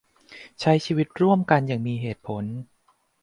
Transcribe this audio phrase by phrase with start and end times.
[0.59, 2.43] ใช้ชีวิตร่วมกันอย่างมีเหตุผล